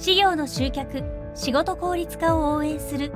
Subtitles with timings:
[0.00, 1.02] 事業の集客
[1.34, 3.12] 仕事効率化を応援する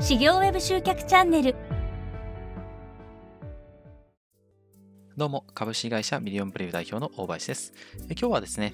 [0.00, 1.54] 事業ウェブ集客チャンネル
[5.18, 7.74] どうも、株式会社ミリオンプレイ代表の大林です。
[8.12, 8.72] 今日はですね、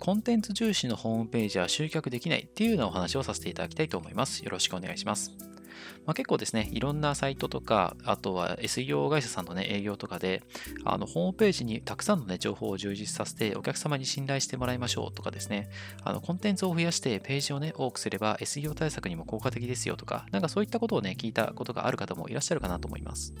[0.00, 4.42] コンテンツ重視のホームページは集客できないっていうようなお話をさせていただきたいと思います。
[4.42, 5.30] よろしくお願いします。
[6.06, 10.42] まあ、結構ですね、いろんなサイトとか、あとは SEO 会社さんのね、営業とかで、
[10.84, 15.68] あの、ホームページにたくさんのね、情報を充実させて、お客様に信頼してもらいましょうとかですね、
[16.04, 23.34] あの、コンテンツを増やして、ページをね、多くすれば SEO 対策にも効果的ですよとか、なんかそういったことをね、聞いたことがある方もいらっしゃるかなと思います。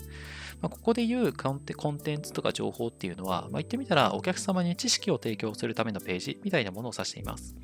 [0.60, 7.54] まあ、ここで言うコンテンツとか情報っていうのは、まあ、言ってみたら、お客様に知識を提供するためのページみたいなものを指しています。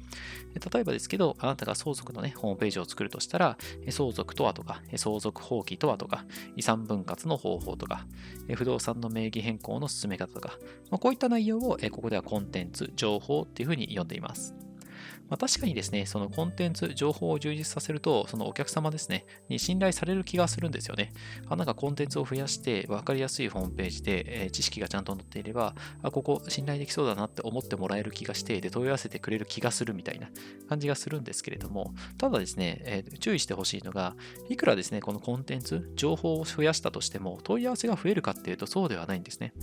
[0.73, 3.57] 例えばですけど、あなたが相続のね、ホームページを作るとしたら、
[3.91, 6.25] 相続とはとか、相続放棄とはとか、
[6.57, 8.07] 遺産分割の方法とか、
[8.55, 10.59] 不動産の名義変更の進め方とか、
[10.91, 14.55] まあ、こういった内容をここではコンテンツ、情報っていうふうに呼んでいます。
[15.33, 21.11] まあ、確かにですね、そのコンテンツ、情報を充実させると、そのお客様ですね、に信頼される気がするんですよね。
[21.49, 30.29] あなんかコンテンツを増やして、分かりやすいホームページで、えー、知識がちゃんと載っていれば、あ、ここ信頼できそうだなって思ってもらえる気がして、で、問い合わせてくれる気がするみたいな
[30.69, 34.15] 感じがするんですけれども、ただですね、えー、注意してほしいのが、
[34.51, 39.55] いくらですね、このコンテンツ、情報を増やしたとしても、問い合わせが増えるかっていうと、そうではないんですね。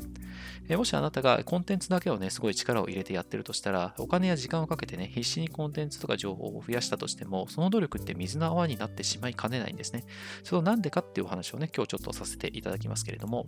[0.68, 10.06] えー、もしあなたがコンテンツだけをね、すごい力を入れてやってるとしたら、お金や時間をかけてね、必死にコンテンツとか情報を増やしたとしても、その努力って水の泡になってしまいかねないんですね。
[10.46, 13.46] そのなんでかっていうお話をね、今日ちょっとさせていただきますけれども、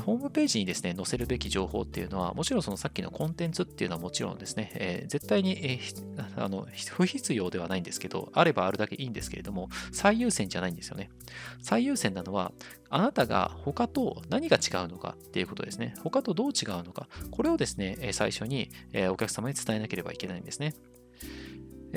[0.00, 11.10] ホームページにですね、載せるべき情報っていうのは、もちろんそのさっきのコンテンツっていうのはもちろんですね、えー、絶対に、えー、あの不必要ではないんですけど、あればあるだけいいんですけれども、最優先じゃないんですよね。
[11.60, 12.52] 最優先なのは、
[12.88, 15.94] あなたが他と何が違うのかっていうことですね。
[16.02, 17.08] 他とどう違うのか。
[17.30, 18.70] これをですね、最初に
[19.10, 20.74] お客様に伝えなければいけないんですね。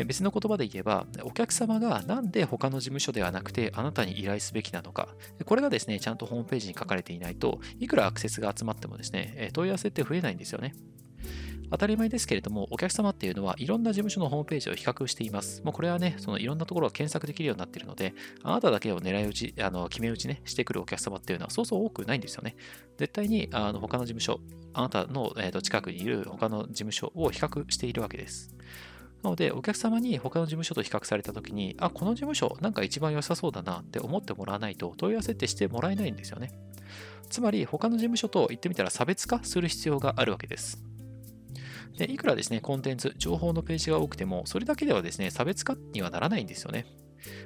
[0.04, 5.08] 別の言葉で言えば、お客様がなんで他の事務所ではなくてあなたに依頼すべきなのか、
[5.46, 10.76] これがですね、ちゃんとホームページに書かれていないといくらアクセスが集まってもですね、問い合わせって増えないんですよね。
[11.72, 15.64] 当たり前ですけれども、お客様っていうのはいろんな事務所のホームページを比較しています。
[15.64, 18.14] もうこれはね、そのいろんなところが検索できるようになっているので、
[18.44, 22.56] あなただけを狙い撃ち、あの決め打ちね、してくるお客様っていうのはそうそう多くないんですよね。
[22.98, 24.40] 絶対にあの他の事務所、
[24.74, 28.54] あなたの、えー、と近くにいる他の事務所を比較しているわけです。
[29.26, 36.52] なので、お客様に他の事務所と比較されたときに、あ、この事務所なんか一番良さそうだなって思ってもらわないと問い合わせってしてもらえないんですよね。
[37.28, 40.84] つまり、他の事務所と言ってみたら差別化する必要があるわけです。
[41.98, 46.86] でいくらですね、コンテンツ、情報のページが多くても、それだけではですね、差別化にはならないんですよね。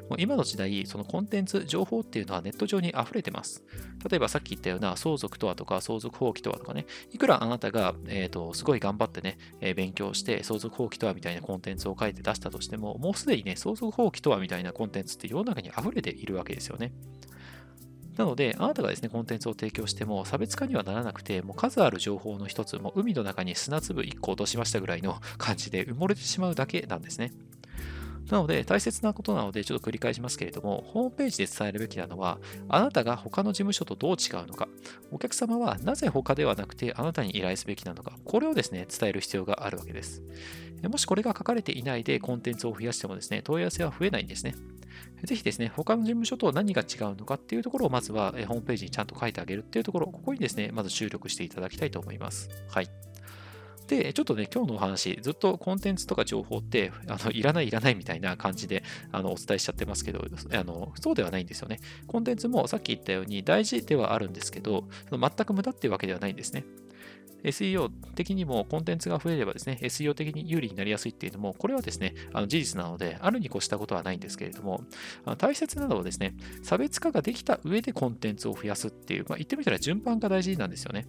[0.10, 3.64] もう今の時代、そのコンテンツ、情報っていうのはネット上に溢れてます。
[4.10, 16.92] 例えばさっき言ったような相続とはとか相続放棄とはとかね、いくらあなたが、えーと、すごい頑張ってね、えー、勉強して相続放棄とはみたいなコンテンツを書いて出したとしても、もうすでにね、相続放棄とはみたいなコンテンツって世の中に溢れているわけですよね。
[18.20, 27.32] なので、あなたがですね、コンテンツを提供しても差別化にはならなくて、もう数ある情報の一つ、も海の中に砂粒1個落としましたぐらいの感じで埋もれてしまうだけなんですね。
[28.30, 34.68] なので、大切なことなので、ちょっと繰り返しますけれども、ホームページで伝えるべきなのは、あなたが他の事務所とどう違うのか、
[35.12, 40.22] お客様はなぜ他ではなくてあなたに依頼すべきなのか、これをですね、伝える必要があるわけです。
[40.84, 44.56] もしこれが書かれていないでコンテンツを増やしてもですね、問い合わせは増えないんですね。
[45.24, 52.50] ぜひですね、他の事務所と何が違うのかっていうところをまずはホームページにちゃんと書いてあげるっていうところ、ここにですね、まず注力していただきたいと思います。
[52.70, 52.90] はい。
[53.90, 60.24] で、ちょっとね、今日のお話、ずっとコンテンツとか情報って、あのいらない、いらないみたいな感じであのお伝えしちゃってますけど
[60.54, 61.80] あの、そうではないんですよね。
[62.06, 66.66] コンテンツもさっき言ったように大事ではあるんですけど、全く無駄っていうわけではないんですね。
[67.44, 74.84] SEO 的にもコンテンツが増えればですね、SEO 的に有利になりやすいっていうのも、これはですね、あの事実なので、あるに越したことはないんですけれども、
[75.26, 81.08] あの大切なのはですね、差別化ができた上でコンテンツを増やすっていう、まあ、言ってみたら順番が大事なんですよね。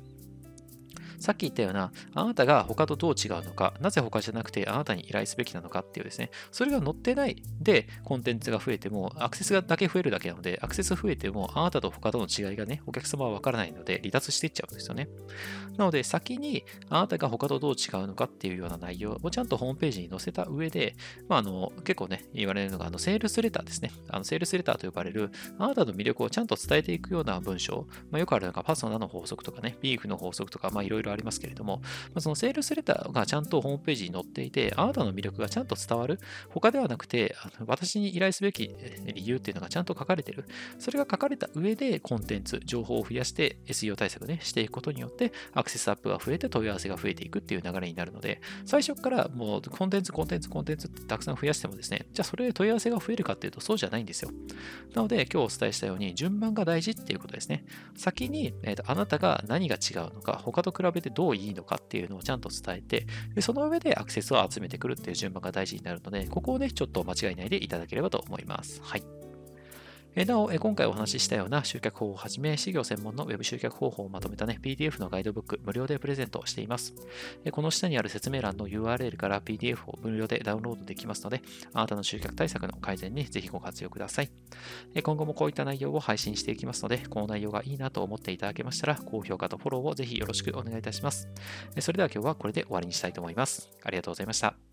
[1.20, 15.08] さっき言ったような、あなたが他とどう違うのか、なぜ他じゃなくてあなたに依頼すべきなのかっていうですね、それが載ってないでコンテンツが増えても、アクセスがだけ増えるだけなので、アクセス増えてもあなたと他との違いがね、お客様はわからないので離脱していっちゃうんですよね。
[15.76, 20.94] なので、先にあなたが他とどう違うのかっていうような内容をちゃんとホームページに載せた上で、
[21.28, 23.90] まあ、あの結構ね、言われるのが、あのセールスレターですね。
[24.08, 31.86] あのセールスレターと呼ばれる、あなたの魅力をちゃんと伝えていくような文章、まあ、よくあるのがパソナの法則とかね、ビーフの法則とか、まあ、いろいろろありますけれども、ま
[32.16, 36.18] あ、そのセールスレターがちゃんとホームページに載っていて、あなたの魅力がちゃんと伝わる、
[36.48, 38.74] 他ではなくて、あの私に依頼すべき
[39.14, 40.44] 理由っていうのがちゃんと書かれてる。
[40.78, 54.30] それが書かれた上で、コンテンツ、情報を増やして SEO 対策ね、していくことによって、アクセスアップが増えて問い合わせが増えていくっていう流れになるので、最初からもうコンテンツ、コンテンツ、コンテンツってたくさん増やしてもですね、じゃあそれで問い合わせが増えるかっていうとそうじゃないんですよ。
[54.94, 57.64] なので、今日お伝えしたように、順番が大事っていうことですね。
[57.96, 68.80] 先に、えーと、あなたが何が違うのか、他と比べでどういいのかっていうのをちゃんと伝えて、でその上でアクセスを集めてくるっていう順番が大事になるので、ここをね、ちょっと間違いないでいただければと思います。
[68.82, 69.19] はい。
[70.26, 76.94] なお、今回お話ししたような集客法をはじめ、事業専門の Web 集客方法をまとめたね、PDF のガイドブック、無料でプレゼントしています。
[77.52, 81.42] この下にある説明欄の URL から PDF を無料でダウンロードできますので、
[81.72, 84.30] あなたの集客対策の改善にぜひご活用ください。
[85.02, 91.28] 今後もこういった内容を配信していきますので、この内容がいいなと思っていただけましたら、高評価とフォローをぜひよろしくお願いいたします。
[91.78, 93.70] それでは今日はこれで終わりにしたいと思います。
[93.84, 94.69] ありがとうございました。